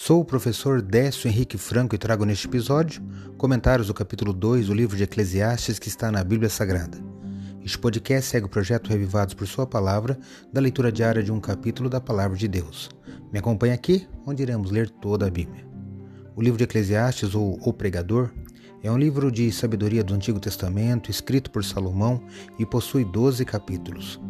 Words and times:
Sou 0.00 0.20
o 0.20 0.24
professor 0.24 0.80
Décio 0.80 1.26
Henrique 1.26 1.58
Franco 1.58 1.92
e 1.92 1.98
trago 1.98 2.24
neste 2.24 2.46
episódio 2.46 3.02
comentários 3.36 3.88
do 3.88 3.92
capítulo 3.92 4.32
2 4.32 4.68
do 4.68 4.72
livro 4.72 4.96
de 4.96 5.02
Eclesiastes 5.02 5.76
que 5.80 5.88
está 5.88 6.08
na 6.12 6.22
Bíblia 6.22 6.48
Sagrada. 6.48 6.96
Este 7.64 7.76
podcast 7.76 8.30
segue 8.30 8.46
o 8.46 8.48
projeto 8.48 8.90
Revivados 8.90 9.34
por 9.34 9.48
Sua 9.48 9.66
Palavra, 9.66 10.16
da 10.52 10.60
leitura 10.60 10.92
diária 10.92 11.20
de 11.20 11.32
um 11.32 11.40
capítulo 11.40 11.90
da 11.90 12.00
Palavra 12.00 12.38
de 12.38 12.46
Deus. 12.46 12.88
Me 13.32 13.40
acompanhe 13.40 13.74
aqui, 13.74 14.06
onde 14.24 14.40
iremos 14.40 14.70
ler 14.70 14.88
toda 14.88 15.26
a 15.26 15.30
Bíblia. 15.30 15.66
O 16.36 16.40
livro 16.40 16.58
de 16.58 16.64
Eclesiastes, 16.64 17.34
ou 17.34 17.58
O 17.60 17.72
Pregador, 17.72 18.30
é 18.84 18.90
um 18.92 18.96
livro 18.96 19.32
de 19.32 19.50
sabedoria 19.50 20.04
do 20.04 20.14
Antigo 20.14 20.38
Testamento, 20.38 21.10
escrito 21.10 21.50
por 21.50 21.64
Salomão 21.64 22.22
e 22.56 22.64
possui 22.64 23.04
12 23.04 23.44
capítulos. 23.44 24.20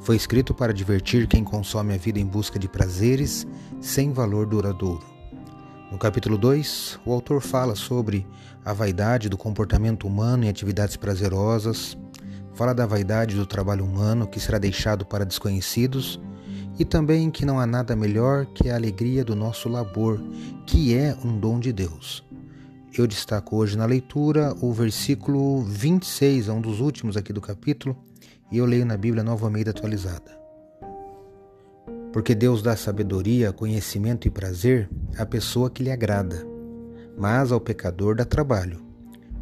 Foi 0.00 0.16
escrito 0.16 0.52
para 0.52 0.74
divertir 0.74 1.26
quem 1.26 1.42
consome 1.42 1.94
a 1.94 1.96
vida 1.96 2.20
em 2.20 2.26
busca 2.26 2.58
de 2.58 2.68
prazeres 2.68 3.46
sem 3.80 4.12
valor 4.12 4.44
duradouro. 4.44 5.13
No 5.94 6.00
capítulo 6.00 6.36
2, 6.36 6.98
o 7.06 7.12
autor 7.12 7.40
fala 7.40 7.76
sobre 7.76 8.26
a 8.64 8.72
vaidade 8.72 9.28
do 9.28 9.38
comportamento 9.38 10.08
humano 10.08 10.44
em 10.44 10.48
atividades 10.48 10.96
prazerosas, 10.96 11.96
fala 12.52 12.74
da 12.74 12.84
vaidade 12.84 13.36
do 13.36 13.46
trabalho 13.46 13.84
humano 13.84 14.26
que 14.26 14.40
será 14.40 14.58
deixado 14.58 15.06
para 15.06 15.24
desconhecidos 15.24 16.20
e 16.76 16.84
também 16.84 17.30
que 17.30 17.46
não 17.46 17.60
há 17.60 17.66
nada 17.66 17.94
melhor 17.94 18.44
que 18.44 18.68
a 18.68 18.74
alegria 18.74 19.24
do 19.24 19.36
nosso 19.36 19.68
labor, 19.68 20.20
que 20.66 20.96
é 20.96 21.16
um 21.24 21.38
dom 21.38 21.60
de 21.60 21.72
Deus. 21.72 22.24
Eu 22.98 23.06
destaco 23.06 23.54
hoje 23.54 23.78
na 23.78 23.86
leitura 23.86 24.52
o 24.60 24.72
versículo 24.72 25.62
26, 25.62 26.48
é 26.48 26.52
um 26.52 26.60
dos 26.60 26.80
últimos 26.80 27.16
aqui 27.16 27.32
do 27.32 27.40
capítulo, 27.40 27.96
e 28.50 28.58
eu 28.58 28.66
leio 28.66 28.84
na 28.84 28.96
Bíblia 28.96 29.22
Nova 29.22 29.46
Almeida 29.46 29.70
atualizada. 29.70 30.43
Porque 32.14 32.32
Deus 32.32 32.62
dá 32.62 32.76
sabedoria, 32.76 33.52
conhecimento 33.52 34.28
e 34.28 34.30
prazer 34.30 34.88
à 35.18 35.26
pessoa 35.26 35.68
que 35.68 35.82
lhe 35.82 35.90
agrada, 35.90 36.46
mas 37.18 37.50
ao 37.50 37.60
pecador 37.60 38.14
dá 38.14 38.24
trabalho, 38.24 38.80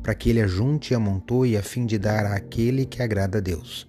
para 0.03 0.15
que 0.15 0.31
ele 0.31 0.41
ajunte 0.41 0.95
e 0.95 0.97
amontoe 0.97 1.55
a 1.55 1.63
fim 1.63 1.85
de 1.85 1.99
dar 1.99 2.25
àquele 2.25 2.87
que 2.87 3.03
agrada 3.03 3.37
a 3.37 3.41
Deus. 3.43 3.87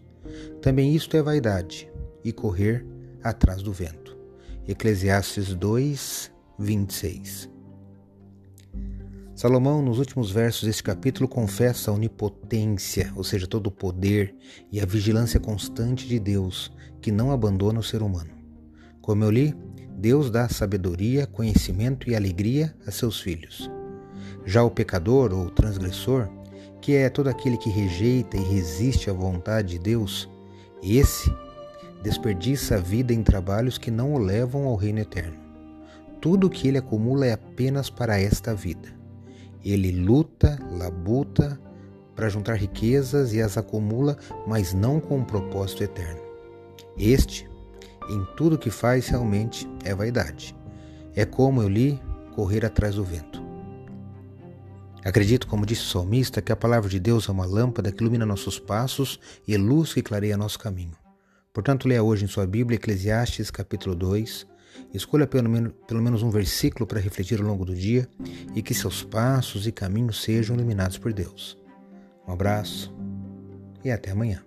Também 0.61 0.93
isto 0.93 1.16
é 1.16 1.21
vaidade 1.21 1.89
e 2.25 2.33
correr 2.33 2.85
atrás 3.23 3.61
do 3.61 3.71
vento. 3.71 4.17
Eclesiastes 4.67 5.55
2, 5.55 6.30
26. 6.59 7.49
Salomão, 9.33 9.81
nos 9.81 9.97
últimos 9.97 10.30
versos 10.30 10.63
deste 10.63 10.83
capítulo, 10.83 11.30
confessa 11.30 11.89
a 11.89 11.93
onipotência, 11.93 13.13
ou 13.15 13.23
seja, 13.23 13.47
todo 13.47 13.67
o 13.67 13.71
poder 13.71 14.36
e 14.69 14.81
a 14.81 14.86
vigilância 14.86 15.39
constante 15.39 16.05
de 16.05 16.19
Deus, 16.19 16.69
que 16.99 17.13
não 17.13 17.31
abandona 17.31 17.80
o 17.80 17.83
ser 17.83 18.02
humano. 18.02 18.42
Como 19.03 19.23
eu 19.23 19.29
li, 19.29 19.55
Deus 19.95 20.31
dá 20.31 20.49
sabedoria, 20.49 21.27
conhecimento 21.27 22.09
e 22.09 22.15
alegria 22.15 22.73
a 22.87 22.89
seus 22.89 23.21
filhos. 23.21 23.69
Já 24.43 24.63
o 24.63 24.71
pecador 24.71 25.31
ou 25.31 25.51
transgressor, 25.51 26.27
que 26.81 26.95
é 26.95 27.07
todo 27.07 27.27
aquele 27.27 27.57
que 27.57 27.69
rejeita 27.69 28.35
e 28.35 28.41
resiste 28.41 29.11
à 29.11 29.13
vontade 29.13 29.77
de 29.77 29.79
Deus, 29.79 30.27
esse 30.81 31.31
desperdiça 32.01 32.77
a 32.77 32.79
vida 32.79 33.13
em 33.13 33.21
trabalhos 33.21 33.77
que 33.77 33.91
não 33.91 34.15
o 34.15 34.17
levam 34.17 34.65
ao 34.65 34.75
reino 34.75 35.01
eterno. 35.01 35.37
Tudo 36.19 36.47
o 36.47 36.49
que 36.49 36.67
ele 36.67 36.79
acumula 36.79 37.27
é 37.27 37.33
apenas 37.33 37.91
para 37.91 38.19
esta 38.19 38.55
vida 38.55 39.03
ele 39.63 39.91
luta, 39.91 40.59
labuta 40.71 41.59
para 42.15 42.29
juntar 42.29 42.55
riquezas 42.55 43.33
e 43.33 43.41
as 43.41 43.57
acumula, 43.57 44.17
mas 44.45 44.73
não 44.73 44.99
com 44.99 45.17
um 45.17 45.23
propósito 45.23 45.83
eterno. 45.83 46.21
Este, 46.97 47.49
em 48.09 48.25
tudo 48.35 48.57
que 48.57 48.69
faz, 48.69 49.07
realmente 49.07 49.67
é 49.83 49.93
vaidade. 49.93 50.55
É 51.15 51.25
como 51.25 51.61
eu 51.61 51.69
li, 51.69 51.99
correr 52.35 52.65
atrás 52.65 52.95
do 52.95 53.03
vento. 53.03 53.41
Acredito, 55.03 55.47
como 55.47 55.65
disse 55.65 55.81
o 55.81 55.89
salmista, 55.89 56.42
que 56.42 56.52
a 56.52 56.55
palavra 56.55 56.89
de 56.89 56.99
Deus 56.99 57.27
é 57.27 57.31
uma 57.31 57.45
lâmpada 57.45 57.92
que 57.92 58.02
ilumina 58.02 58.25
nossos 58.25 58.58
passos 58.58 59.19
e 59.47 59.55
luz 59.58 59.93
que 59.93 60.02
clareia 60.02 60.37
nosso 60.37 60.58
caminho. 60.58 60.95
Portanto, 61.52 61.87
leia 61.87 62.02
hoje 62.02 62.25
em 62.25 62.27
sua 62.27 62.47
Bíblia 62.47 62.77
Eclesiastes 62.77 63.52
capítulo 63.52 63.95
2, 63.95 64.47
Escolha 64.93 65.25
pelo 65.25 65.49
menos, 65.49 65.73
pelo 65.87 66.02
menos 66.02 66.21
um 66.23 66.30
versículo 66.30 66.86
para 66.86 66.99
refletir 66.99 67.39
ao 67.39 67.47
longo 67.47 67.65
do 67.65 67.75
dia 67.75 68.08
e 68.55 68.61
que 68.61 68.73
seus 68.73 69.03
passos 69.03 69.65
e 69.65 69.71
caminhos 69.71 70.21
sejam 70.21 70.55
iluminados 70.55 70.97
por 70.97 71.11
Deus. 71.11 71.58
Um 72.27 72.33
abraço 72.33 72.93
e 73.83 73.92
até 73.92 74.11
amanhã. 74.11 74.43